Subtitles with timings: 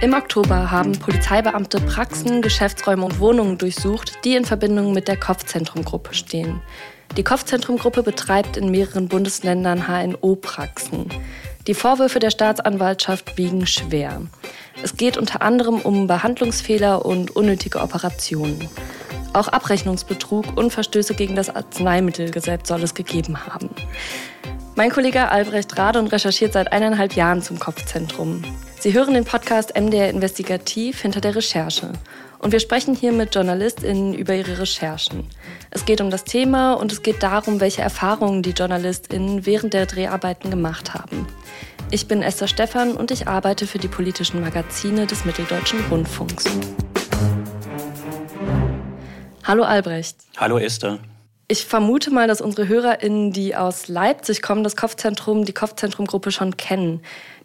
[0.00, 6.14] Im Oktober haben Polizeibeamte Praxen, Geschäftsräume und Wohnungen durchsucht, die in Verbindung mit der Kopfzentrumgruppe
[6.14, 6.60] stehen.
[7.16, 11.06] Die Kopfzentrumgruppe betreibt in mehreren Bundesländern HNO-Praxen.
[11.66, 14.22] Die Vorwürfe der Staatsanwaltschaft wiegen schwer.
[14.84, 18.68] Es geht unter anderem um Behandlungsfehler und unnötige Operationen.
[19.32, 23.70] Auch Abrechnungsbetrug und Verstöße gegen das Arzneimittelgesetz soll es gegeben haben.
[24.78, 28.44] Mein Kollege Albrecht Radon recherchiert seit eineinhalb Jahren zum Kopfzentrum.
[28.78, 31.90] Sie hören den Podcast MDR Investigativ hinter der Recherche.
[32.38, 35.28] Und wir sprechen hier mit JournalistInnen über ihre Recherchen.
[35.72, 39.86] Es geht um das Thema und es geht darum, welche Erfahrungen die JournalistInnen während der
[39.86, 41.26] Dreharbeiten gemacht haben.
[41.90, 46.44] Ich bin Esther Stephan und ich arbeite für die politischen Magazine des Mitteldeutschen Rundfunks.
[49.42, 50.18] Hallo Albrecht.
[50.36, 51.00] Hallo Esther.
[51.50, 56.58] Ich vermute mal, dass unsere HörerInnen, die aus Leipzig kommen, das Kopfzentrum, die Kopfzentrumgruppe schon
[56.58, 57.00] kennen.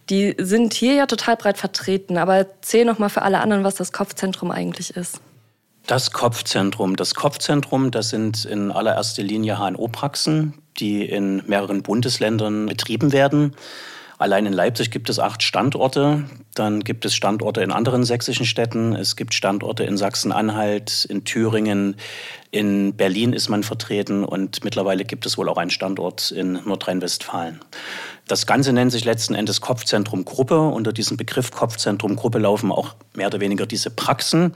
[0.10, 3.76] Die sind hier ja total breit vertreten, aber erzähl noch mal für alle anderen, was
[3.76, 5.22] das Kopfzentrum eigentlich ist.
[5.88, 6.98] Das Kopfzentrum.
[6.98, 13.56] Das Kopfzentrum, das sind in allererster Linie HNO-Praxen, die in mehreren Bundesländern betrieben werden.
[14.18, 16.26] Allein in Leipzig gibt es acht Standorte.
[16.56, 18.96] Dann gibt es Standorte in anderen sächsischen Städten.
[18.96, 21.96] Es gibt Standorte in Sachsen-Anhalt, in Thüringen.
[22.52, 27.60] In Berlin ist man vertreten und mittlerweile gibt es wohl auch einen Standort in Nordrhein-Westfalen.
[28.28, 30.60] Das Ganze nennt sich letzten Endes Kopfzentrum Gruppe.
[30.62, 34.54] Unter diesem Begriff Kopfzentrum Gruppe laufen auch mehr oder weniger diese Praxen.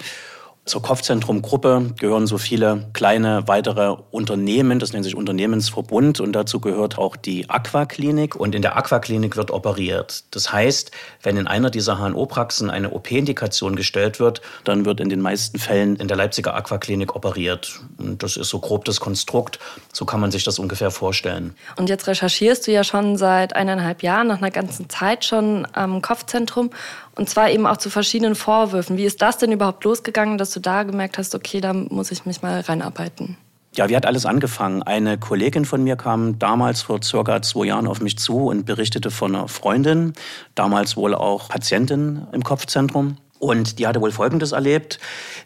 [0.68, 6.98] Zur Kopfzentrum-Gruppe gehören so viele kleine weitere Unternehmen, das nennt sich Unternehmensverbund und dazu gehört
[6.98, 10.26] auch die Aquaklinik und in der Aquaklinik wird operiert.
[10.32, 10.92] Das heißt,
[11.24, 15.96] wenn in einer dieser HNO-Praxen eine OP-Indikation gestellt wird, dann wird in den meisten Fällen
[15.96, 17.80] in der Leipziger Aquaklinik operiert.
[17.98, 19.60] Und das ist so grob das Konstrukt,
[19.94, 21.56] so kann man sich das ungefähr vorstellen.
[21.78, 26.02] Und jetzt recherchierst du ja schon seit eineinhalb Jahren, nach einer ganzen Zeit schon am
[26.02, 26.72] Kopfzentrum
[27.18, 28.98] und zwar eben auch zu verschiedenen Vorwürfen.
[28.98, 32.26] Wie ist das denn überhaupt losgegangen, dass du da gemerkt hast, okay, da muss ich
[32.26, 33.38] mich mal reinarbeiten?
[33.76, 34.82] Ja, wie hat alles angefangen?
[34.82, 39.12] Eine Kollegin von mir kam damals vor circa zwei Jahren auf mich zu und berichtete
[39.12, 40.14] von einer Freundin,
[40.56, 43.18] damals wohl auch Patientin im Kopfzentrum.
[43.40, 45.00] Und die hatte wohl Folgendes erlebt.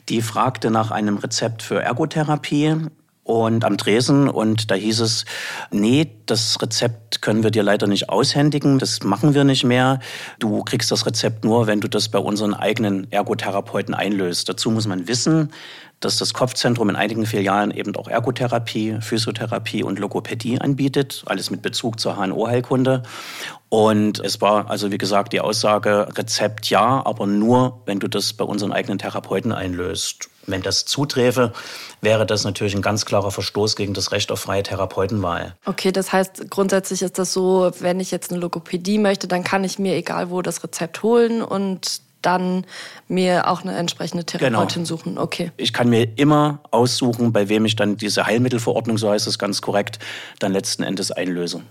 [0.08, 2.88] Die fragte nach einem Rezept für Ergotherapie
[3.24, 5.26] und am Dresen und da hieß es,
[5.70, 10.00] nee, das Rezept können wir dir leider nicht aushändigen, das machen wir nicht mehr.
[10.40, 14.50] Du kriegst das Rezept nur, wenn du das bei unseren eigenen Ergotherapeuten einlöst.
[14.50, 15.52] Dazu muss man wissen,
[16.00, 21.62] dass das Kopfzentrum in einigen Filialen eben auch Ergotherapie, Physiotherapie und Logopädie anbietet, alles mit
[21.62, 23.04] Bezug zur HNO-Heilkunde.
[23.70, 28.34] Und es war also, wie gesagt, die Aussage, Rezept ja, aber nur, wenn du das
[28.34, 30.31] bei unseren eigenen Therapeuten einlöst.
[30.48, 31.54] Wenn das zuträfe,
[32.02, 35.56] wäre das natürlich ein ganz klarer Verstoß gegen das Recht auf freie Therapeutenwahl.
[35.66, 39.64] Okay, das heißt, grundsätzlich ist das so, wenn ich jetzt eine Logopädie möchte, dann kann
[39.64, 42.66] ich mir egal wo das Rezept holen und dann
[43.08, 44.86] mir auch eine entsprechende Therapeutin genau.
[44.86, 45.18] suchen.
[45.18, 45.52] Okay.
[45.58, 49.62] Ich kann mir immer aussuchen, bei wem ich dann diese Heilmittelverordnung, so heißt es ganz
[49.62, 50.00] korrekt,
[50.40, 51.62] dann letzten Endes einlöse.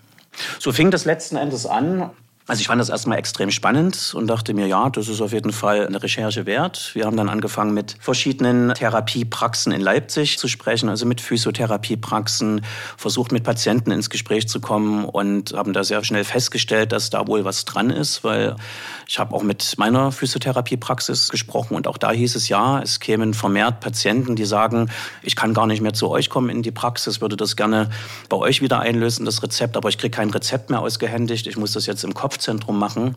[0.58, 2.10] So fing das letzten Endes an.
[2.50, 5.52] Also ich fand das erstmal extrem spannend und dachte mir, ja, das ist auf jeden
[5.52, 6.90] Fall eine Recherche wert.
[6.94, 12.62] Wir haben dann angefangen mit verschiedenen Therapiepraxen in Leipzig zu sprechen, also mit Physiotherapiepraxen,
[12.96, 17.28] versucht mit Patienten ins Gespräch zu kommen und haben da sehr schnell festgestellt, dass da
[17.28, 18.56] wohl was dran ist, weil
[19.06, 23.32] ich habe auch mit meiner Physiotherapiepraxis gesprochen und auch da hieß es ja, es kämen
[23.32, 24.90] vermehrt Patienten, die sagen,
[25.22, 27.90] ich kann gar nicht mehr zu euch kommen in die Praxis, würde das gerne
[28.28, 31.70] bei euch wieder einlösen, das Rezept, aber ich kriege kein Rezept mehr ausgehändigt, ich muss
[31.70, 33.16] das jetzt im Kopf Impfzentrum machen.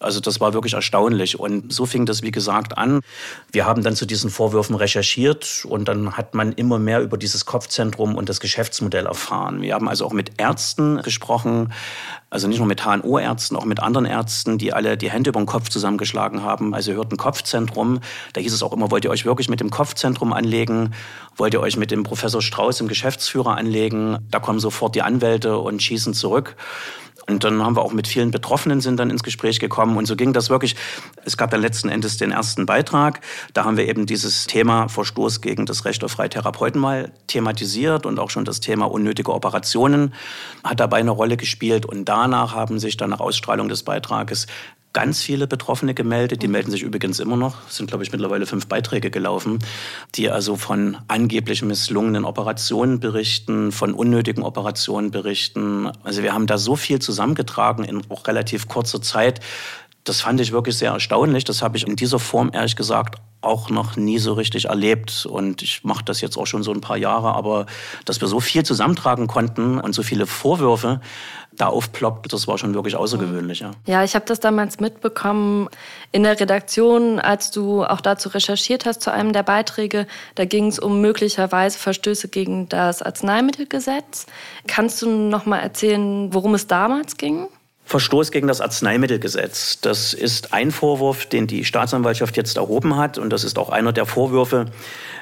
[0.00, 1.40] Also das war wirklich erstaunlich.
[1.40, 3.00] Und so fing das, wie gesagt, an.
[3.52, 7.46] Wir haben dann zu diesen Vorwürfen recherchiert und dann hat man immer mehr über dieses
[7.46, 9.62] Kopfzentrum und das Geschäftsmodell erfahren.
[9.62, 11.72] Wir haben also auch mit Ärzten gesprochen,
[12.28, 15.46] also nicht nur mit HNO-Ärzten, auch mit anderen Ärzten, die alle die Hände über den
[15.46, 16.74] Kopf zusammengeschlagen haben.
[16.74, 18.00] Also hört ein Kopfzentrum.
[18.34, 20.92] Da hieß es auch immer, wollt ihr euch wirklich mit dem Kopfzentrum anlegen?
[21.36, 24.18] Wollt ihr euch mit dem Professor Strauß, dem Geschäftsführer, anlegen?
[24.30, 26.56] Da kommen sofort die Anwälte und schießen zurück.
[27.26, 30.16] Und dann haben wir auch mit vielen Betroffenen sind dann ins Gespräch gekommen und so
[30.16, 30.76] ging das wirklich.
[31.24, 33.20] Es gab dann letzten Endes den ersten Beitrag.
[33.54, 38.04] Da haben wir eben dieses Thema Verstoß gegen das Recht auf freie Therapeuten mal thematisiert
[38.04, 40.14] und auch schon das Thema unnötige Operationen
[40.62, 41.86] hat dabei eine Rolle gespielt.
[41.86, 44.46] Und danach haben sich dann nach Ausstrahlung des Beitrages
[44.94, 46.42] ganz viele Betroffene gemeldet.
[46.42, 47.56] Die melden sich übrigens immer noch.
[47.68, 49.58] Es sind, glaube ich, mittlerweile fünf Beiträge gelaufen,
[50.14, 55.90] die also von angeblich misslungenen Operationen berichten, von unnötigen Operationen berichten.
[56.04, 59.40] Also wir haben da so viel zusammengetragen in auch relativ kurzer Zeit,
[60.04, 61.44] Das fand ich wirklich sehr erstaunlich.
[61.44, 65.26] Das habe ich in dieser Form, ehrlich gesagt, auch noch nie so richtig erlebt.
[65.26, 67.66] Und ich mache das jetzt auch schon so ein paar Jahre, aber
[68.04, 71.00] dass wir so viel zusammentragen konnten und so viele Vorwürfe
[71.52, 73.60] da aufploppt, das war schon wirklich außergewöhnlich.
[73.60, 75.68] Ja, ja ich habe das damals mitbekommen
[76.10, 80.06] in der Redaktion, als du auch dazu recherchiert hast zu einem der Beiträge.
[80.34, 84.26] Da ging es um möglicherweise Verstöße gegen das Arzneimittelgesetz.
[84.66, 87.48] Kannst du noch mal erzählen, worum es damals ging?
[87.86, 89.80] Verstoß gegen das Arzneimittelgesetz.
[89.80, 93.18] Das ist ein Vorwurf, den die Staatsanwaltschaft jetzt erhoben hat.
[93.18, 94.66] Und das ist auch einer der Vorwürfe,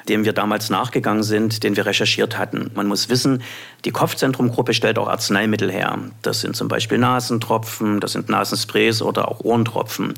[0.07, 2.71] dem wir damals nachgegangen sind, den wir recherchiert hatten.
[2.73, 3.43] Man muss wissen,
[3.83, 5.99] die Kopfzentrumgruppe stellt auch Arzneimittel her.
[6.21, 10.13] Das sind zum Beispiel Nasentropfen, das sind Nasensprays oder auch Ohrentropfen.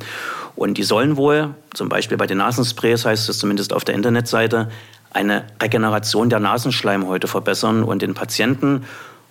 [0.55, 4.69] Und die sollen wohl, zum Beispiel bei den Nasensprays heißt es zumindest auf der Internetseite,
[5.11, 8.85] eine Regeneration der Nasenschleimhäute verbessern und den Patienten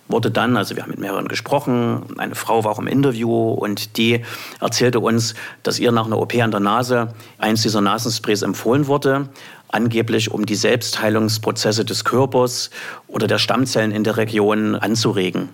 [0.07, 3.97] wurde dann, also wir haben mit mehreren gesprochen, eine Frau war auch im Interview und
[3.97, 4.23] die
[4.61, 9.29] erzählte uns, dass ihr nach einer OP an der Nase eins dieser Nasensprays empfohlen wurde,
[9.69, 12.69] angeblich um die Selbstheilungsprozesse des Körpers
[13.07, 15.49] oder der Stammzellen in der Region anzuregen.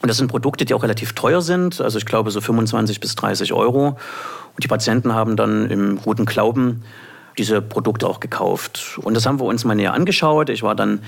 [0.00, 3.14] Und das sind Produkte, die auch relativ teuer sind, also ich glaube so 25 bis
[3.14, 3.96] 30 Euro.
[4.54, 6.82] Und die Patienten haben dann im guten Glauben
[7.36, 8.98] diese Produkte auch gekauft.
[9.02, 10.50] Und das haben wir uns mal näher angeschaut.
[10.50, 11.00] Ich war dann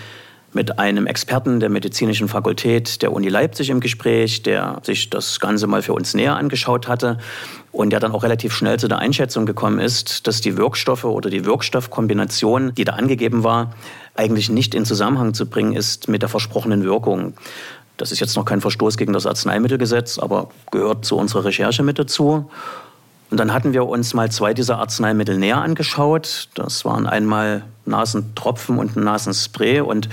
[0.52, 5.66] mit einem Experten der medizinischen Fakultät der Uni Leipzig im Gespräch, der sich das Ganze
[5.66, 7.18] mal für uns näher angeschaut hatte
[7.70, 11.30] und der dann auch relativ schnell zu der Einschätzung gekommen ist, dass die Wirkstoffe oder
[11.30, 13.74] die Wirkstoffkombination, die da angegeben war,
[14.14, 17.34] eigentlich nicht in Zusammenhang zu bringen ist mit der versprochenen Wirkung.
[17.96, 21.98] Das ist jetzt noch kein Verstoß gegen das Arzneimittelgesetz, aber gehört zu unserer Recherche mit
[21.98, 22.50] dazu.
[23.30, 26.48] Und dann hatten wir uns mal zwei dieser Arzneimittel näher angeschaut.
[26.54, 29.80] Das waren einmal Nasentropfen und ein Nasenspray.
[29.80, 30.08] Und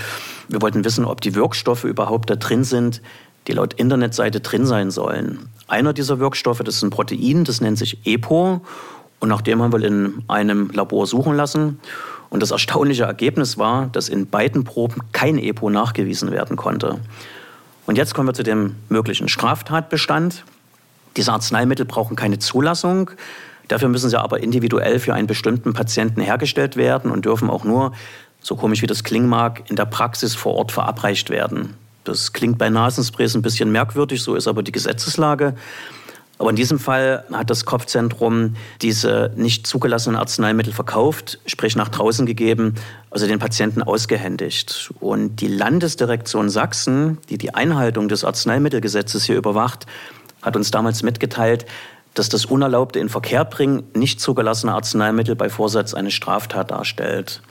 [0.47, 3.01] wir wollten wissen, ob die Wirkstoffe überhaupt da drin sind,
[3.47, 5.49] die laut Internetseite drin sein sollen.
[5.67, 8.61] Einer dieser Wirkstoffe, das ist ein Protein, das nennt sich EPO.
[9.19, 11.79] Und nach dem haben wir in einem Labor suchen lassen.
[12.29, 16.99] Und das erstaunliche Ergebnis war, dass in beiden Proben kein EPO nachgewiesen werden konnte.
[17.87, 20.43] Und jetzt kommen wir zu dem möglichen Straftatbestand.
[21.17, 23.11] Diese Arzneimittel brauchen keine Zulassung.
[23.67, 27.91] Dafür müssen sie aber individuell für einen bestimmten Patienten hergestellt werden und dürfen auch nur,
[28.39, 31.73] so komisch wie das klingen mag, in der Praxis vor Ort verabreicht werden.
[32.03, 35.55] Das klingt bei Nasensprays ein bisschen merkwürdig, so ist aber die Gesetzeslage.
[36.37, 42.25] Aber in diesem Fall hat das Kopfzentrum diese nicht zugelassenen Arzneimittel verkauft, sprich nach draußen
[42.27, 42.75] gegeben,
[43.09, 44.93] also den Patienten ausgehändigt.
[44.99, 49.87] Und die Landesdirektion Sachsen, die die Einhaltung des Arzneimittelgesetzes hier überwacht,
[50.47, 51.65] hat uns damals mitgeteilt,
[52.13, 57.41] dass das unerlaubte Inverkehrbringen nicht zugelassene Arzneimittel bei Vorsatz eine Straftat darstellt.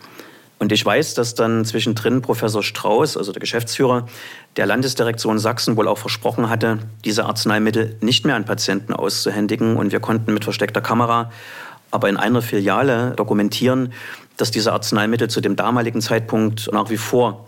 [0.58, 4.06] Und ich weiß, dass dann zwischendrin Professor Strauß, also der Geschäftsführer
[4.56, 9.76] der Landesdirektion Sachsen, wohl auch versprochen hatte, diese Arzneimittel nicht mehr an Patienten auszuhändigen.
[9.76, 11.30] Und wir konnten mit versteckter Kamera
[11.90, 13.92] aber in einer Filiale dokumentieren,
[14.36, 17.46] dass diese Arzneimittel zu dem damaligen Zeitpunkt nach wie vor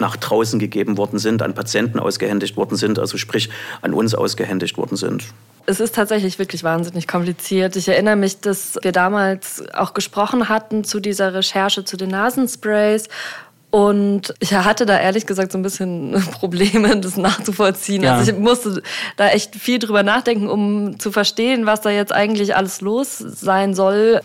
[0.00, 3.50] nach draußen gegeben worden sind, an Patienten ausgehändigt worden sind, also sprich
[3.82, 5.24] an uns ausgehändigt worden sind.
[5.66, 7.76] Es ist tatsächlich wirklich wahnsinnig kompliziert.
[7.76, 13.08] Ich erinnere mich, dass wir damals auch gesprochen hatten zu dieser Recherche zu den Nasensprays.
[13.70, 18.02] Und ich hatte da ehrlich gesagt so ein bisschen Probleme, das nachzuvollziehen.
[18.02, 18.16] Ja.
[18.16, 18.82] Also ich musste
[19.16, 23.74] da echt viel drüber nachdenken, um zu verstehen, was da jetzt eigentlich alles los sein
[23.74, 24.22] soll.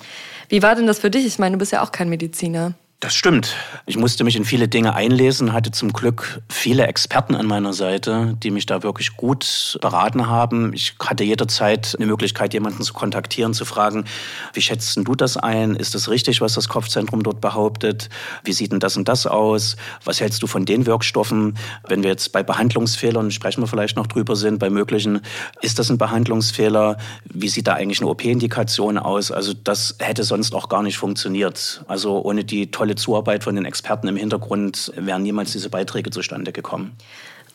[0.49, 1.25] Wie war denn das für dich?
[1.25, 2.73] Ich meine, du bist ja auch kein Mediziner.
[3.05, 3.53] Das stimmt.
[3.85, 8.35] Ich musste mich in viele Dinge einlesen, hatte zum Glück viele Experten an meiner Seite,
[8.41, 10.73] die mich da wirklich gut beraten haben.
[10.73, 14.05] Ich hatte jederzeit eine Möglichkeit, jemanden zu kontaktieren, zu fragen,
[14.53, 15.75] wie schätzt du das ein?
[15.75, 18.09] Ist das richtig, was das Kopfzentrum dort behauptet?
[18.43, 19.75] Wie sieht denn das und das aus?
[20.03, 21.59] Was hältst du von den Wirkstoffen?
[21.87, 25.21] Wenn wir jetzt bei Behandlungsfehlern, sprechen wir vielleicht noch drüber sind, bei möglichen,
[25.61, 26.97] ist das ein Behandlungsfehler?
[27.25, 29.31] Wie sieht da eigentlich eine OP-Indikation aus?
[29.31, 31.83] Also das hätte sonst auch gar nicht funktioniert.
[31.87, 36.51] Also ohne die tolle Zuarbeit von den Experten im Hintergrund wären niemals diese Beiträge zustande
[36.51, 36.95] gekommen.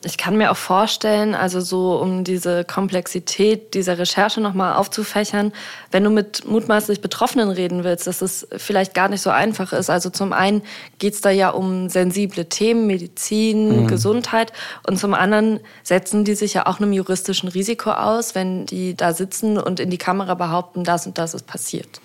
[0.03, 5.53] Ich kann mir auch vorstellen, also so um diese Komplexität dieser Recherche nochmal aufzufächern,
[5.91, 9.91] wenn du mit mutmaßlich Betroffenen reden willst, dass es vielleicht gar nicht so einfach ist.
[9.91, 10.63] Also zum einen
[10.97, 13.87] geht es da ja um sensible Themen, Medizin, mhm.
[13.87, 14.53] Gesundheit
[14.87, 19.13] und zum anderen setzen die sich ja auch einem juristischen Risiko aus, wenn die da
[19.13, 22.01] sitzen und in die Kamera behaupten, das und das ist passiert.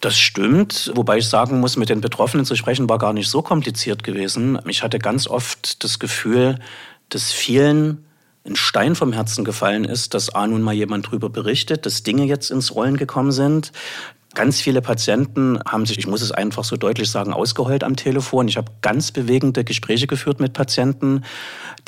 [0.00, 3.42] Das stimmt, wobei ich sagen muss, mit den Betroffenen zu sprechen war gar nicht so
[3.42, 4.58] kompliziert gewesen.
[4.66, 6.58] Ich hatte ganz oft das Gefühl,
[7.10, 8.06] dass vielen
[8.46, 12.24] ein Stein vom Herzen gefallen ist, dass A nun mal jemand drüber berichtet, dass Dinge
[12.24, 13.72] jetzt ins Rollen gekommen sind,
[14.34, 18.46] Ganz viele Patienten haben sich, ich muss es einfach so deutlich sagen, ausgeheult am Telefon.
[18.46, 21.24] Ich habe ganz bewegende Gespräche geführt mit Patienten,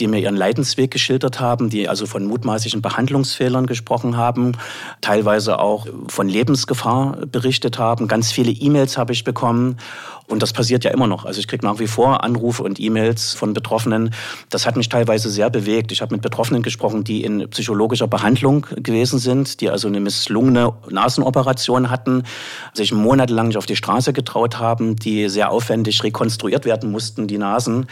[0.00, 4.52] die mir ihren Leidensweg geschildert haben, die also von mutmaßlichen Behandlungsfehlern gesprochen haben,
[5.00, 8.08] teilweise auch von Lebensgefahr berichtet haben.
[8.08, 9.76] Ganz viele E-Mails habe ich bekommen.
[10.28, 11.24] Und das passiert ja immer noch.
[11.24, 14.14] Also ich kriege nach wie vor Anrufe und E-Mails von Betroffenen.
[14.50, 15.92] Das hat mich teilweise sehr bewegt.
[15.92, 20.72] Ich habe mit Betroffenen gesprochen, die in psychologischer Behandlung gewesen sind, die also eine misslungene
[20.88, 22.22] Nasenoperation hatten,
[22.72, 27.38] sich monatelang nicht auf die Straße getraut haben, die sehr aufwendig rekonstruiert werden mussten, die
[27.38, 27.86] Nasen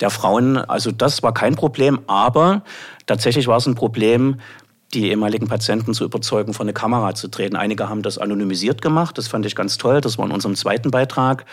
[0.00, 0.56] der Frauen.
[0.56, 2.62] Also das war kein Problem, aber
[3.06, 4.36] tatsächlich war es ein Problem,
[4.94, 7.56] die ehemaligen Patienten zu überzeugen, vor eine Kamera zu treten.
[7.56, 10.90] Einige haben das anonymisiert gemacht, das fand ich ganz toll, das war in unserem zweiten
[10.90, 11.46] Beitrag.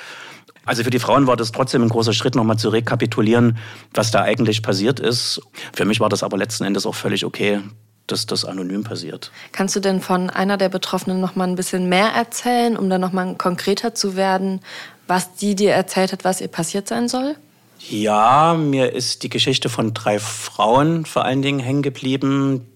[0.65, 3.58] Also für die Frauen war das trotzdem ein großer Schritt, nochmal zu rekapitulieren,
[3.93, 5.41] was da eigentlich passiert ist.
[5.74, 7.62] Für mich war das aber letzten Endes auch völlig okay,
[8.08, 9.31] dass das anonym passiert.
[9.51, 13.01] Kannst du denn von einer der Betroffenen noch mal ein bisschen mehr erzählen, um dann
[13.01, 14.62] noch mal konkreter zu werden,
[15.08, 17.36] was die dir erzählt hat, was ihr passiert sein soll?
[17.79, 22.67] Ja, mir ist die Geschichte von drei Frauen vor allen Dingen hängen geblieben.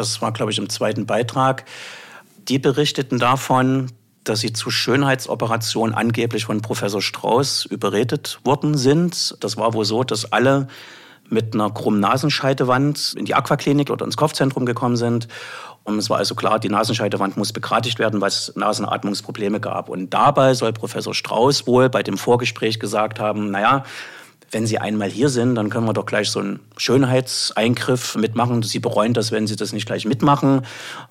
[0.00, 1.64] Das war, glaube ich, im zweiten Beitrag.
[2.48, 3.92] Die berichteten davon,
[4.24, 9.36] dass sie zu Schönheitsoperationen angeblich von Professor Strauß überredet worden sind.
[9.40, 10.68] Das war wohl so, dass alle
[11.28, 15.28] mit einer krummen Nasenscheidewand in die Aquaklinik oder ins Kopfzentrum gekommen sind.
[15.84, 19.88] Und es war also klar, die Nasenscheidewand muss begradigt werden, weil es Nasenatmungsprobleme gab.
[19.88, 23.84] Und dabei soll Professor Strauß wohl bei dem Vorgespräch gesagt haben, naja,
[24.50, 28.62] wenn Sie einmal hier sind, dann können wir doch gleich so einen Schönheitseingriff mitmachen.
[28.62, 30.62] Sie bereuen das, wenn Sie das nicht gleich mitmachen,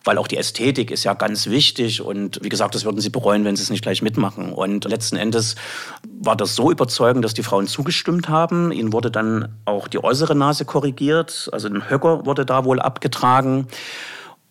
[0.03, 2.01] weil auch die Ästhetik ist ja ganz wichtig.
[2.01, 4.51] Und wie gesagt, das würden Sie bereuen, wenn Sie es nicht gleich mitmachen.
[4.51, 5.55] Und letzten Endes
[6.22, 8.72] war das so überzeugend, dass die Frauen zugestimmt haben.
[8.72, 11.50] Ihnen wurde dann auch die äußere Nase korrigiert.
[11.53, 13.67] Also ein Höcker wurde da wohl abgetragen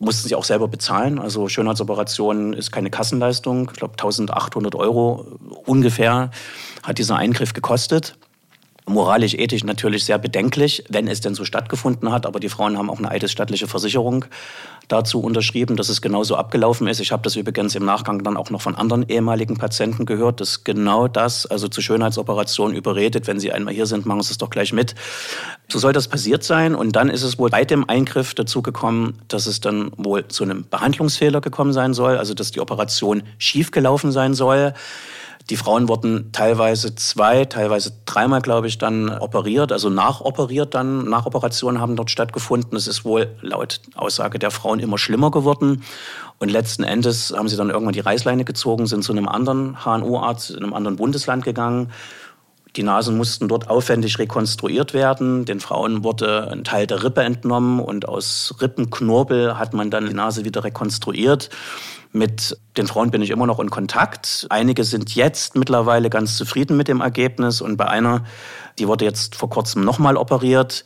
[0.00, 1.18] mussten sie auch selber bezahlen.
[1.18, 3.68] Also Schönheitsoperation ist keine Kassenleistung.
[3.72, 5.26] Ich glaube 1800 Euro
[5.66, 6.30] ungefähr
[6.84, 8.16] hat dieser Eingriff gekostet
[8.88, 12.26] moralisch, ethisch natürlich sehr bedenklich, wenn es denn so stattgefunden hat.
[12.26, 14.24] Aber die Frauen haben auch eine eidesstattliche Versicherung
[14.88, 17.00] dazu unterschrieben, dass es genauso abgelaufen ist.
[17.00, 20.64] Ich habe das übrigens im Nachgang dann auch noch von anderen ehemaligen Patienten gehört, dass
[20.64, 24.50] genau das, also zu Schönheitsoperationen überredet, wenn sie einmal hier sind, machen sie es doch
[24.50, 24.94] gleich mit.
[25.68, 26.74] So soll das passiert sein.
[26.74, 30.44] Und dann ist es wohl bei dem Eingriff dazu gekommen, dass es dann wohl zu
[30.44, 34.72] einem Behandlungsfehler gekommen sein soll, also dass die Operation schiefgelaufen sein soll.
[35.50, 41.80] Die Frauen wurden teilweise zwei, teilweise dreimal, glaube ich, dann operiert, also nachoperiert dann, Nachoperationen
[41.80, 42.76] haben dort stattgefunden.
[42.76, 45.84] Es ist wohl laut Aussage der Frauen immer schlimmer geworden.
[46.38, 50.50] Und letzten Endes haben sie dann irgendwann die Reißleine gezogen, sind zu einem anderen HNO-Arzt
[50.50, 51.92] in einem anderen Bundesland gegangen.
[52.76, 55.46] Die Nasen mussten dort aufwendig rekonstruiert werden.
[55.46, 60.14] Den Frauen wurde ein Teil der Rippe entnommen und aus Rippenknorpel hat man dann die
[60.14, 61.48] Nase wieder rekonstruiert.
[62.12, 64.46] Mit den Frauen bin ich immer noch in Kontakt.
[64.50, 68.24] Einige sind jetzt mittlerweile ganz zufrieden mit dem Ergebnis und bei einer,
[68.78, 70.84] die wurde jetzt vor kurzem nochmal operiert.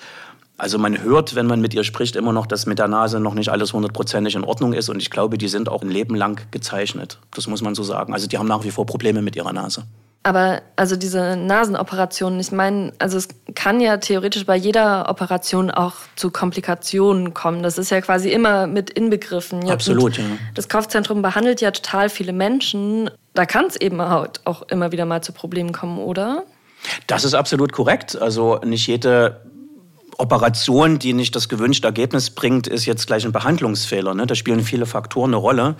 [0.59, 3.35] Also man hört, wenn man mit ihr spricht, immer noch, dass mit der Nase noch
[3.35, 4.89] nicht alles hundertprozentig in Ordnung ist.
[4.89, 7.19] Und ich glaube, die sind auch ein Leben lang gezeichnet.
[7.35, 8.13] Das muss man so sagen.
[8.13, 9.85] Also die haben nach wie vor Probleme mit ihrer Nase.
[10.25, 15.95] Aber also diese Nasenoperationen, ich meine, also es kann ja theoretisch bei jeder Operation auch
[16.15, 17.65] zu Komplikationen kommen.
[17.65, 19.63] Das ist ja quasi immer mit inbegriffen.
[19.63, 20.25] Jetzt Absolut, ja.
[20.55, 23.11] Das Kopfzentrum behandelt ja total viele Menschen.
[23.35, 26.45] Da kann es eben auch immer wieder mal zu Problemen kommen, oder?
[27.09, 28.21] Das ist absolut korrekt.
[28.21, 29.41] Also nicht jede
[30.19, 34.15] Operation, die nicht das gewünschte Ergebnis bringt, ist jetzt gleich ein Behandlungsfehler.
[34.15, 34.27] Ne?
[34.27, 35.75] Da spielen viele Faktoren eine Rolle.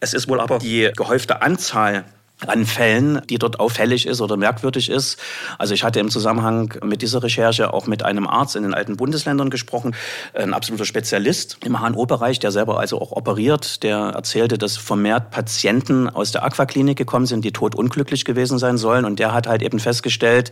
[0.00, 2.04] Es ist wohl aber die gehäufte Anzahl
[2.44, 5.18] an Fällen, die dort auffällig ist oder merkwürdig ist.
[5.58, 8.96] Also ich hatte im Zusammenhang mit dieser Recherche auch mit einem Arzt in den alten
[8.96, 9.94] Bundesländern gesprochen,
[10.34, 16.10] ein absoluter Spezialist im HNO-Bereich, der selber also auch operiert, der erzählte, dass vermehrt Patienten
[16.10, 19.06] aus der Aquaklinik gekommen sind, die totunglücklich gewesen sein sollen.
[19.06, 20.50] Und der hat halt eben festgestellt,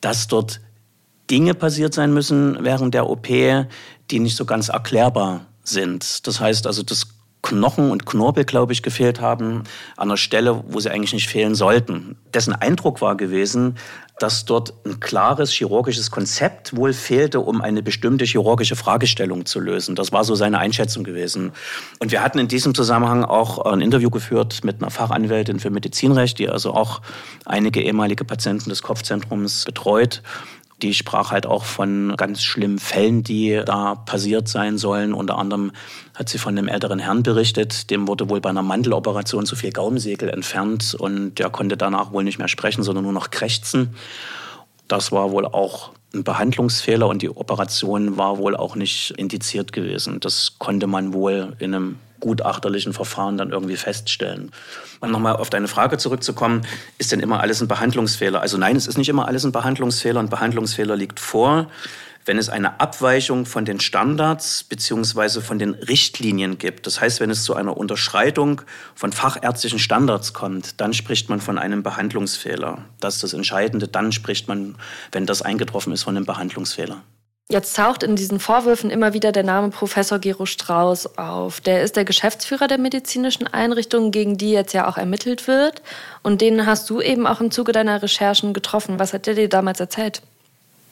[0.00, 0.60] dass dort
[1.30, 6.26] Dinge passiert sein müssen während der OP, die nicht so ganz erklärbar sind.
[6.26, 7.13] Das heißt also, das
[7.44, 9.64] Knochen und Knorpel, glaube ich, gefehlt haben,
[9.96, 12.16] an einer Stelle, wo sie eigentlich nicht fehlen sollten.
[12.32, 13.76] Dessen Eindruck war gewesen,
[14.18, 19.94] dass dort ein klares chirurgisches Konzept wohl fehlte, um eine bestimmte chirurgische Fragestellung zu lösen.
[19.94, 21.52] Das war so seine Einschätzung gewesen.
[21.98, 26.38] Und wir hatten in diesem Zusammenhang auch ein Interview geführt mit einer Fachanwältin für Medizinrecht,
[26.38, 27.02] die also auch
[27.44, 30.22] einige ehemalige Patienten des Kopfzentrums betreut
[30.84, 35.14] die sprach halt auch von ganz schlimmen Fällen, die da passiert sein sollen.
[35.14, 35.72] Unter anderem
[36.14, 39.72] hat sie von einem älteren Herrn berichtet, dem wurde wohl bei einer Mandeloperation zu viel
[39.72, 43.94] Gaumensegel entfernt und der konnte danach wohl nicht mehr sprechen, sondern nur noch krächzen.
[44.86, 50.20] Das war wohl auch ein Behandlungsfehler und die Operation war wohl auch nicht indiziert gewesen.
[50.20, 54.50] Das konnte man wohl in einem gutachterlichen Verfahren dann irgendwie feststellen.
[55.00, 56.62] Um nochmal auf deine Frage zurückzukommen,
[56.96, 58.40] ist denn immer alles ein Behandlungsfehler?
[58.40, 60.20] Also nein, es ist nicht immer alles ein Behandlungsfehler.
[60.20, 61.68] Ein Behandlungsfehler liegt vor,
[62.24, 66.86] wenn es eine Abweichung von den Standards beziehungsweise von den Richtlinien gibt.
[66.86, 68.62] Das heißt, wenn es zu einer Unterschreitung
[68.94, 72.78] von fachärztlichen Standards kommt, dann spricht man von einem Behandlungsfehler.
[73.00, 73.86] Das ist das Entscheidende.
[73.86, 74.76] Dann spricht man,
[75.12, 77.02] wenn das eingetroffen ist, von einem Behandlungsfehler.
[77.50, 81.60] Jetzt taucht in diesen Vorwürfen immer wieder der Name Professor Gero Strauß auf.
[81.60, 85.82] Der ist der Geschäftsführer der medizinischen Einrichtungen, gegen die jetzt ja auch ermittelt wird.
[86.22, 88.98] Und den hast du eben auch im Zuge deiner Recherchen getroffen.
[88.98, 90.22] Was hat der dir damals erzählt?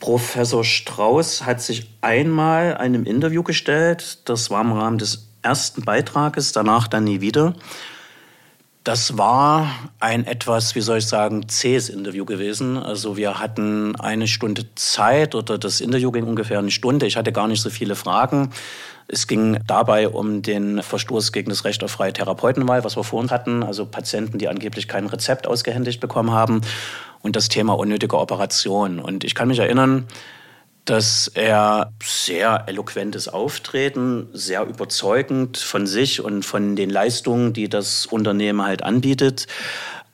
[0.01, 4.19] Professor Strauß hat sich einmal einem Interview gestellt.
[4.27, 7.55] Das war im Rahmen des ersten Beitrages, danach dann nie wieder.
[8.85, 9.71] Das war
[10.01, 12.77] ein etwas, wie soll ich sagen, zähes Interview gewesen.
[12.77, 17.07] Also wir hatten eine Stunde Zeit oder das Interview ging ungefähr eine Stunde.
[17.07, 18.51] Ich hatte gar nicht so viele Fragen.
[19.07, 23.21] Es ging dabei um den Verstoß gegen das Recht auf freie Therapeutenwahl, was wir vor
[23.21, 23.63] uns hatten.
[23.63, 26.63] Also Patienten, die angeblich kein Rezept ausgehändigt bekommen haben.
[27.21, 28.99] Und das Thema unnötige Operation.
[28.99, 30.09] Und ich kann mich erinnern,
[30.85, 38.07] dass er sehr eloquentes Auftreten, sehr überzeugend von sich und von den Leistungen, die das
[38.07, 39.47] Unternehmen halt anbietet.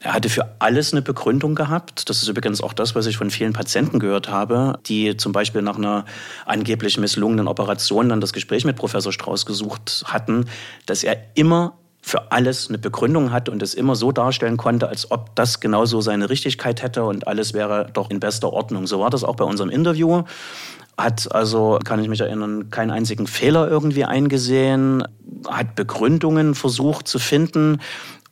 [0.00, 2.08] Er hatte für alles eine Begründung gehabt.
[2.08, 5.62] Das ist übrigens auch das, was ich von vielen Patienten gehört habe, die zum Beispiel
[5.62, 6.04] nach einer
[6.44, 10.44] angeblich misslungenen Operation dann das Gespräch mit Professor Strauß gesucht hatten,
[10.86, 15.10] dass er immer für alles eine Begründung hat und es immer so darstellen konnte, als
[15.10, 18.86] ob das genauso seine Richtigkeit hätte und alles wäre doch in bester Ordnung.
[18.86, 20.22] So war das auch bei unserem Interview.
[20.96, 25.04] Hat also, kann ich mich erinnern, keinen einzigen Fehler irgendwie eingesehen,
[25.48, 27.80] hat Begründungen versucht zu finden,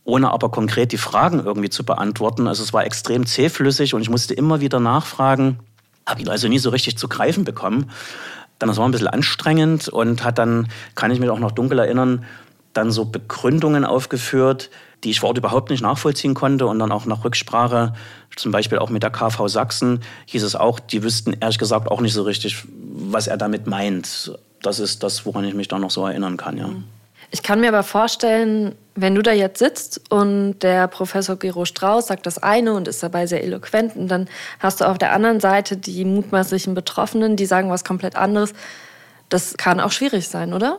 [0.05, 2.49] ohne aber konkret die Fragen irgendwie zu beantworten.
[2.49, 5.59] Also es war extrem zähflüssig und ich musste immer wieder nachfragen,
[6.07, 7.91] habe ihn also nie so richtig zu greifen bekommen.
[8.59, 11.79] Dann das war ein bisschen anstrengend und hat dann, kann ich mich auch noch dunkel
[11.79, 12.25] erinnern,
[12.77, 14.71] dann so Begründungen aufgeführt,
[15.05, 16.67] die ich vor Ort überhaupt nicht nachvollziehen konnte.
[16.67, 17.95] Und dann auch nach Rücksprache,
[18.35, 22.01] zum Beispiel auch mit der KV Sachsen, hieß es auch, die wüssten ehrlich gesagt auch
[22.01, 24.33] nicht so richtig, was er damit meint.
[24.63, 26.71] Das ist das, woran ich mich da noch so erinnern kann, ja.
[27.31, 32.07] Ich kann mir aber vorstellen, wenn du da jetzt sitzt und der Professor Gero Strauß
[32.07, 34.29] sagt das eine und ist dabei sehr eloquent und dann
[34.61, 38.55] hast du auf der anderen Seite die mutmaßlichen Betroffenen, die sagen was komplett anderes.
[39.29, 40.79] Das kann auch schwierig sein, oder?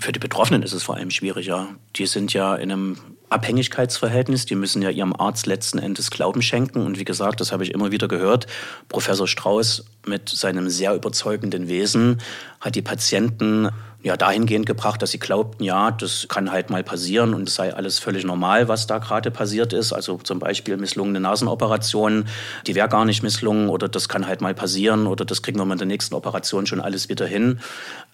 [0.00, 1.68] Für die Betroffenen ist es vor allem schwieriger.
[1.96, 2.98] Die sind ja in einem
[3.30, 4.46] Abhängigkeitsverhältnis.
[4.46, 6.84] Die müssen ja ihrem Arzt letzten Endes Glauben schenken.
[6.84, 8.46] Und wie gesagt, das habe ich immer wieder gehört.
[8.88, 12.20] Professor Strauß mit seinem sehr überzeugenden Wesen
[12.60, 13.70] hat die Patienten
[14.06, 17.74] ja dahingehend gebracht, dass sie glaubten, ja, das kann halt mal passieren und es sei
[17.74, 19.92] alles völlig normal, was da gerade passiert ist.
[19.92, 22.28] Also zum Beispiel misslungene Nasenoperationen,
[22.66, 25.64] die wäre gar nicht misslungen oder das kann halt mal passieren oder das kriegen wir
[25.64, 27.58] mit der nächsten Operation schon alles wieder hin.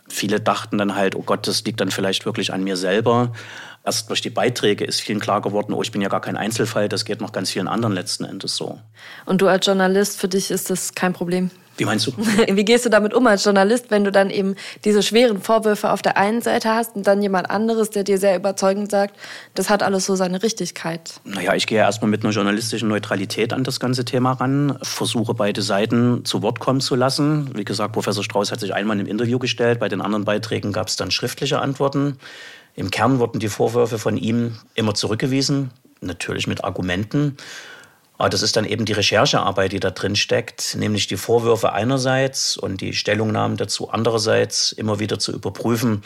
[0.09, 3.33] Viele dachten dann halt, oh Gott, das liegt dann vielleicht wirklich an mir selber.
[3.85, 6.88] Erst durch die Beiträge ist vielen klar geworden, oh, ich bin ja gar kein Einzelfall,
[6.88, 8.78] das geht noch ganz vielen anderen letzten Endes so.
[9.26, 11.50] Und du als Journalist, für dich ist das kein Problem?
[11.76, 12.12] Wie meinst du?
[12.48, 16.02] Wie gehst du damit um als Journalist, wenn du dann eben diese schweren Vorwürfe auf
[16.02, 19.16] der einen Seite hast und dann jemand anderes, der dir sehr überzeugend sagt,
[19.54, 21.14] das hat alles so seine Richtigkeit?
[21.24, 25.35] Naja, ich gehe ja erstmal mit einer journalistischen Neutralität an das ganze Thema ran, versuche
[25.35, 27.50] beide Seiten zu Wort kommen zu lassen.
[27.54, 30.88] Wie gesagt, Professor Strauß hat sich einmal im Interview gestellt, bei den anderen Beiträgen gab
[30.88, 32.18] es dann schriftliche Antworten.
[32.74, 37.37] Im Kern wurden die Vorwürfe von ihm immer zurückgewiesen, natürlich mit Argumenten.
[38.22, 42.56] Aber das ist dann eben die Recherchearbeit, die da drin steckt, nämlich die Vorwürfe einerseits
[42.56, 46.02] und die Stellungnahmen dazu andererseits immer wieder zu überprüfen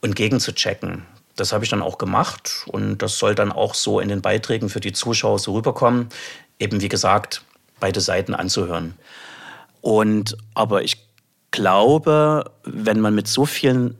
[0.00, 1.06] und gegenzuchecken.
[1.36, 4.70] Das habe ich dann auch gemacht und das soll dann auch so in den Beiträgen
[4.70, 6.08] für die Zuschauer so rüberkommen,
[6.58, 7.42] eben wie gesagt,
[7.78, 8.96] beide Seiten anzuhören.
[9.82, 11.06] Und aber ich
[11.52, 13.96] glaube, wenn man mit so vielen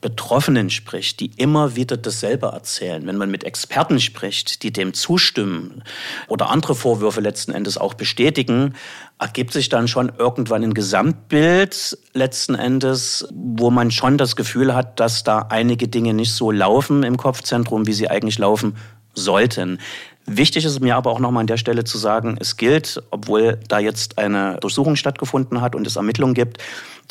[0.00, 5.82] Betroffenen spricht, die immer wieder dasselbe erzählen, wenn man mit Experten spricht, die dem zustimmen
[6.28, 8.74] oder andere Vorwürfe letzten Endes auch bestätigen,
[9.18, 15.00] ergibt sich dann schon irgendwann ein Gesamtbild letzten Endes, wo man schon das Gefühl hat,
[15.00, 18.76] dass da einige Dinge nicht so laufen im Kopfzentrum, wie sie eigentlich laufen
[19.16, 19.80] sollten.
[20.28, 23.78] Wichtig ist mir aber auch nochmal an der Stelle zu sagen, es gilt, obwohl da
[23.78, 26.58] jetzt eine Durchsuchung stattgefunden hat und es Ermittlungen gibt,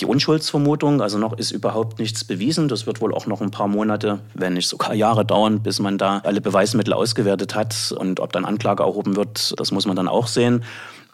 [0.01, 1.01] die Unschuldsvermutung.
[1.01, 2.67] Also noch ist überhaupt nichts bewiesen.
[2.67, 5.97] Das wird wohl auch noch ein paar Monate, wenn nicht sogar Jahre dauern, bis man
[5.97, 7.95] da alle Beweismittel ausgewertet hat.
[7.97, 10.65] Und ob dann Anklage erhoben wird, das muss man dann auch sehen.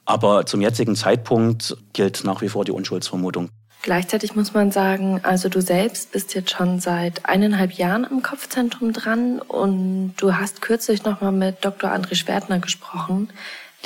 [0.06, 3.50] Aber zum jetzigen Zeitpunkt gilt nach wie vor die Unschuldsvermutung.
[3.84, 8.94] Gleichzeitig muss man sagen, also du selbst bist jetzt schon seit eineinhalb Jahren am Kopfzentrum
[8.94, 11.92] dran und du hast kürzlich nochmal mit Dr.
[11.92, 13.30] André Schwertner gesprochen.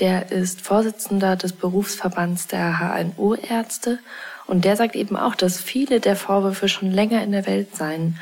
[0.01, 3.99] Der ist Vorsitzender des Berufsverbands der HNO-Ärzte
[4.47, 8.19] und der sagt eben auch, dass viele der Vorwürfe schon länger in der Welt seien.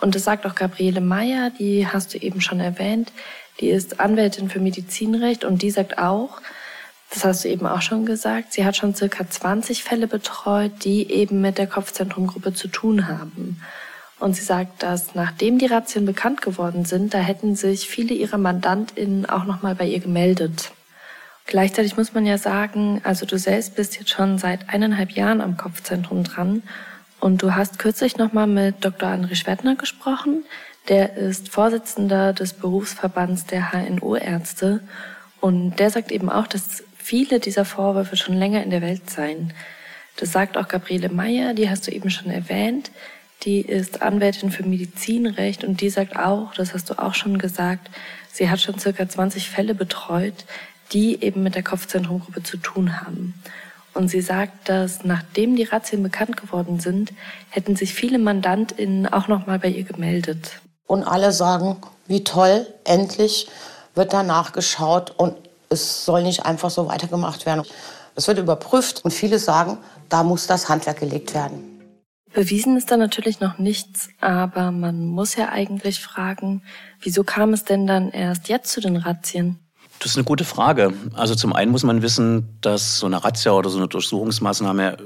[0.00, 3.12] Und das sagt auch Gabriele Meyer, die hast du eben schon erwähnt.
[3.60, 6.40] Die ist Anwältin für Medizinrecht und die sagt auch,
[7.10, 11.10] das hast du eben auch schon gesagt, sie hat schon circa 20 Fälle betreut, die
[11.10, 13.60] eben mit der Kopfzentrumgruppe zu tun haben.
[14.20, 18.38] Und sie sagt, dass nachdem die Razzien bekannt geworden sind, da hätten sich viele ihrer
[18.38, 20.72] MandantInnen auch nochmal bei ihr gemeldet.
[21.46, 25.56] Gleichzeitig muss man ja sagen, also du selbst bist jetzt schon seit eineinhalb Jahren am
[25.56, 26.62] Kopfzentrum dran
[27.18, 29.08] und du hast kürzlich nochmal mit Dr.
[29.08, 30.44] André Schwettner gesprochen.
[30.88, 34.80] Der ist Vorsitzender des Berufsverbands der HNO-Ärzte
[35.40, 39.52] und der sagt eben auch, dass viele dieser Vorwürfe schon länger in der Welt seien.
[40.16, 42.92] Das sagt auch Gabriele Meyer, die hast du eben schon erwähnt.
[43.42, 47.90] Die ist Anwältin für Medizinrecht und die sagt auch, das hast du auch schon gesagt,
[48.32, 50.44] sie hat schon circa 20 Fälle betreut,
[50.92, 53.34] die eben mit der Kopfzentrumgruppe zu tun haben.
[53.92, 57.12] Und sie sagt, dass nachdem die Razzien bekannt geworden sind,
[57.48, 60.60] hätten sich viele MandantInnen auch nochmal bei ihr gemeldet.
[60.86, 63.48] Und alle sagen, wie toll, endlich
[63.96, 65.34] wird danach geschaut und
[65.70, 67.64] es soll nicht einfach so weitergemacht werden.
[68.16, 69.78] Es wird überprüft und viele sagen,
[70.08, 71.70] da muss das Handwerk gelegt werden.
[72.32, 76.62] Bewiesen ist da natürlich noch nichts, aber man muss ja eigentlich fragen,
[77.00, 79.58] wieso kam es denn dann erst jetzt zu den Razzien?
[80.00, 80.94] Das ist eine gute Frage.
[81.12, 84.96] Also zum einen muss man wissen, dass so eine Razzia oder so eine Durchsuchungsmaßnahme,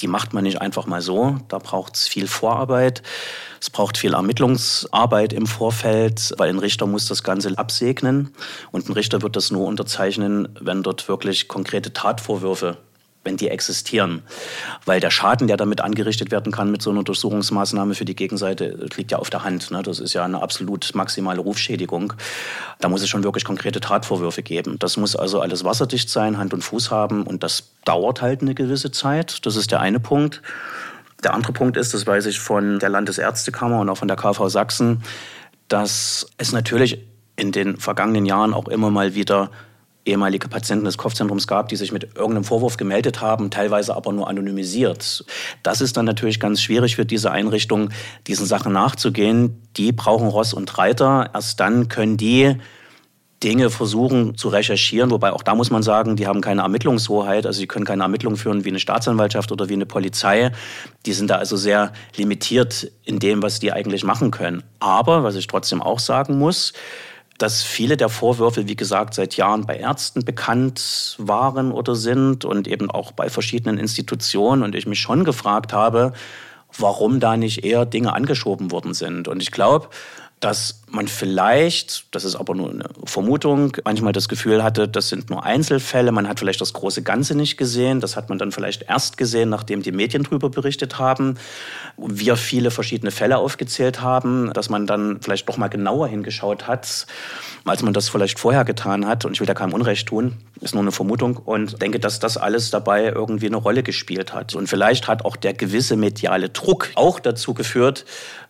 [0.00, 1.36] die macht man nicht einfach mal so.
[1.48, 3.02] Da braucht es viel Vorarbeit.
[3.60, 8.30] Es braucht viel Ermittlungsarbeit im Vorfeld, weil ein Richter muss das Ganze absegnen.
[8.72, 12.78] Und ein Richter wird das nur unterzeichnen, wenn dort wirklich konkrete Tatvorwürfe
[13.24, 14.22] wenn die existieren.
[14.84, 18.88] Weil der Schaden, der damit angerichtet werden kann mit so einer Durchsuchungsmaßnahme für die Gegenseite,
[18.96, 19.70] liegt ja auf der Hand.
[19.70, 19.82] Ne?
[19.82, 22.12] Das ist ja eine absolut maximale Rufschädigung.
[22.80, 24.78] Da muss es schon wirklich konkrete Tatvorwürfe geben.
[24.78, 28.54] Das muss also alles wasserdicht sein, Hand und Fuß haben und das dauert halt eine
[28.54, 29.44] gewisse Zeit.
[29.46, 30.42] Das ist der eine Punkt.
[31.22, 34.48] Der andere Punkt ist, das weiß ich von der Landesärztekammer und auch von der KV
[34.48, 35.02] Sachsen,
[35.68, 36.98] dass es natürlich
[37.36, 39.50] in den vergangenen Jahren auch immer mal wieder
[40.04, 44.28] ehemalige Patienten des Kopfzentrums gab, die sich mit irgendeinem Vorwurf gemeldet haben, teilweise aber nur
[44.28, 45.24] anonymisiert.
[45.62, 47.90] Das ist dann natürlich ganz schwierig für diese Einrichtung,
[48.26, 49.62] diesen Sachen nachzugehen.
[49.76, 51.30] Die brauchen Ross und Reiter.
[51.32, 52.56] Erst dann können die
[53.42, 57.58] Dinge versuchen zu recherchieren, wobei auch da muss man sagen, die haben keine Ermittlungshoheit, also
[57.58, 60.50] sie können keine Ermittlungen führen wie eine Staatsanwaltschaft oder wie eine Polizei.
[61.04, 64.62] Die sind da also sehr limitiert in dem, was die eigentlich machen können.
[64.80, 66.72] Aber, was ich trotzdem auch sagen muss,
[67.38, 72.68] dass viele der Vorwürfe, wie gesagt, seit Jahren bei Ärzten bekannt waren oder sind und
[72.68, 76.12] eben auch bei verschiedenen Institutionen und ich mich schon gefragt habe,
[76.78, 79.28] warum da nicht eher Dinge angeschoben worden sind.
[79.28, 79.88] Und ich glaube,
[80.40, 85.30] dass man vielleicht, das ist aber nur eine Vermutung, manchmal das Gefühl hatte, das sind
[85.30, 88.82] nur Einzelfälle, man hat vielleicht das große Ganze nicht gesehen, das hat man dann vielleicht
[88.88, 91.36] erst gesehen, nachdem die Medien darüber berichtet haben,
[91.96, 97.06] wir viele verschiedene Fälle aufgezählt haben, dass man dann vielleicht doch mal genauer hingeschaut hat,
[97.64, 99.24] als man das vielleicht vorher getan hat.
[99.24, 102.36] Und ich will da keinem Unrecht tun, ist nur eine Vermutung und denke, dass das
[102.36, 104.54] alles dabei irgendwie eine Rolle gespielt hat.
[104.54, 108.04] Und vielleicht hat auch der gewisse mediale Druck auch dazu geführt,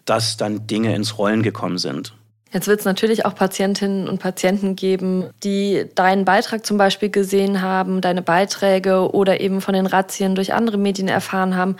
[0.04, 2.14] dass dann Dinge ins Rollen gekommen sind.
[2.54, 7.62] Jetzt wird es natürlich auch Patientinnen und Patienten geben, die deinen Beitrag zum Beispiel gesehen
[7.62, 11.76] haben, deine Beiträge oder eben von den Razzien durch andere Medien erfahren haben.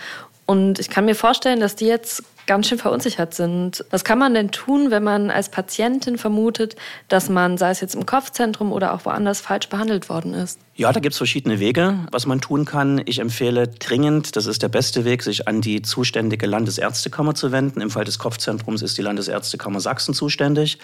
[0.47, 3.85] Und ich kann mir vorstellen, dass die jetzt ganz schön verunsichert sind.
[3.91, 6.77] Was kann man denn tun, wenn man als Patientin vermutet,
[7.09, 10.59] dass man, sei es jetzt im Kopfzentrum oder auch woanders, falsch behandelt worden ist?
[10.77, 13.01] Ja, da gibt es verschiedene Wege, was man tun kann.
[13.05, 17.81] Ich empfehle dringend, das ist der beste Weg, sich an die zuständige Landesärztekammer zu wenden.
[17.81, 20.79] Im Fall des Kopfzentrums ist die Landesärztekammer Sachsen zuständig.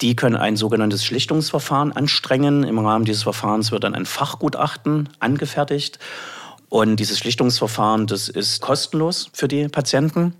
[0.00, 2.62] Die können ein sogenanntes Schlichtungsverfahren anstrengen.
[2.62, 5.98] Im Rahmen dieses Verfahrens wird dann ein Fachgutachten angefertigt.
[6.68, 10.34] Und dieses Schlichtungsverfahren, das ist kostenlos für die Patienten.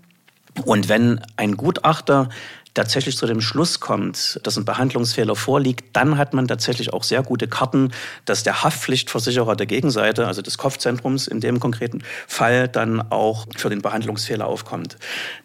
[0.65, 2.29] Und wenn ein Gutachter
[2.73, 7.23] tatsächlich zu dem Schluss kommt, dass ein Behandlungsfehler vorliegt, dann hat man tatsächlich auch sehr
[7.23, 7.91] gute Karten,
[8.25, 13.69] dass der Haftpflichtversicherer der Gegenseite, also des Kopfzentrums in dem konkreten Fall, dann auch für
[13.69, 14.97] den Behandlungsfehler aufkommt.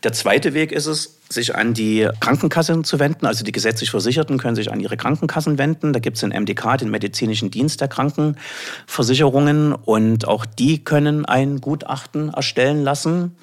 [0.02, 3.26] Der zweite Weg ist es, sich an die Krankenkassen zu wenden.
[3.26, 5.92] Also die gesetzlich Versicherten können sich an ihre Krankenkassen wenden.
[5.92, 9.72] Da gibt es den MDK, den medizinischen Dienst der Krankenversicherungen.
[9.72, 13.34] Und auch die können ein Gutachten erstellen lassen.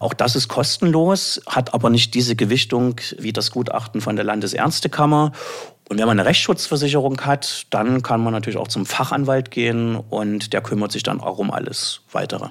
[0.00, 5.32] Auch das ist kostenlos, hat aber nicht diese Gewichtung wie das Gutachten von der Landesärztekammer.
[5.88, 10.52] Und wenn man eine Rechtsschutzversicherung hat, dann kann man natürlich auch zum Fachanwalt gehen und
[10.52, 12.48] der kümmert sich dann auch um alles weitere.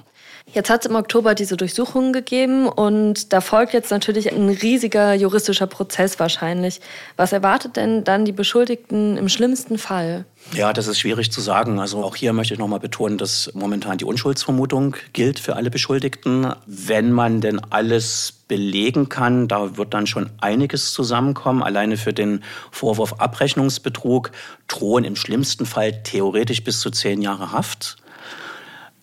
[0.54, 5.12] Jetzt hat es im Oktober diese Durchsuchungen gegeben und da folgt jetzt natürlich ein riesiger
[5.12, 6.80] juristischer Prozess wahrscheinlich.
[7.16, 10.24] Was erwartet denn dann die Beschuldigten im schlimmsten Fall?
[10.52, 11.78] Ja, das ist schwierig zu sagen.
[11.78, 16.54] Also auch hier möchte ich nochmal betonen, dass momentan die Unschuldsvermutung gilt für alle Beschuldigten.
[16.66, 21.62] Wenn man denn alles belegen kann, da wird dann schon einiges zusammenkommen.
[21.62, 24.30] Alleine für den Vorwurf Abrechnungsbetrug
[24.66, 27.98] drohen im schlimmsten Fall theoretisch bis zu zehn Jahre Haft.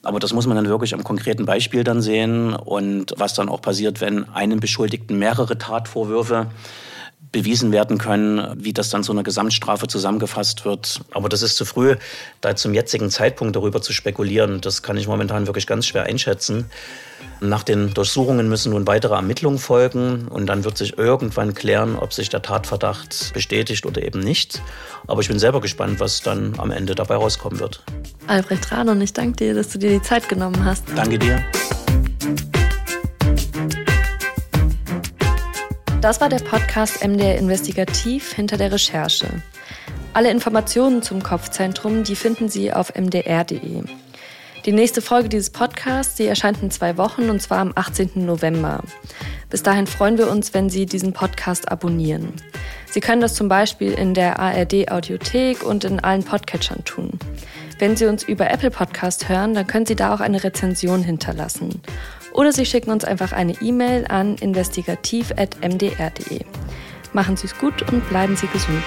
[0.05, 3.61] Aber das muss man dann wirklich am konkreten Beispiel dann sehen und was dann auch
[3.61, 6.47] passiert, wenn einem Beschuldigten mehrere Tatvorwürfe
[7.31, 11.01] bewiesen werden können, wie das dann zu einer Gesamtstrafe zusammengefasst wird.
[11.11, 11.97] Aber das ist zu früh,
[12.39, 14.61] da zum jetzigen Zeitpunkt darüber zu spekulieren.
[14.61, 16.69] Das kann ich momentan wirklich ganz schwer einschätzen.
[17.41, 22.13] Nach den Durchsuchungen müssen nun weitere Ermittlungen folgen und dann wird sich irgendwann klären, ob
[22.13, 24.61] sich der Tatverdacht bestätigt oder eben nicht.
[25.07, 27.83] Aber ich bin selber gespannt, was dann am Ende dabei rauskommen wird.
[28.27, 30.85] Albrecht Rahn, ich danke dir, dass du dir die Zeit genommen hast.
[30.95, 31.43] Danke dir.
[36.01, 39.27] Das war der Podcast MDR Investigativ hinter der Recherche.
[40.13, 43.83] Alle Informationen zum Kopfzentrum, die finden Sie auf mdr.de.
[44.65, 48.25] Die nächste Folge dieses Podcasts, die erscheint in zwei Wochen und zwar am 18.
[48.25, 48.81] November.
[49.51, 52.33] Bis dahin freuen wir uns, wenn Sie diesen Podcast abonnieren.
[52.89, 57.11] Sie können das zum Beispiel in der ARD Audiothek und in allen Podcatchern tun.
[57.77, 61.83] Wenn Sie uns über Apple Podcast hören, dann können Sie da auch eine Rezension hinterlassen.
[62.33, 66.39] Oder Sie schicken uns einfach eine E-Mail an investigativ.mdr.de.
[67.13, 68.83] Machen Sie es gut und bleiben Sie gesund.